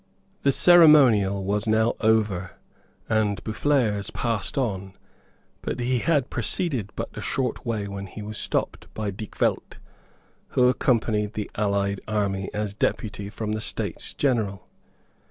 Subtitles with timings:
[0.41, 2.53] The ceremonial was now over;
[3.07, 4.93] and Boufflers passed on
[5.61, 9.77] but he had proceeded but a short way when he was stopped by Dykvelt
[10.57, 14.67] who accompanied the allied army as deputy from the States General.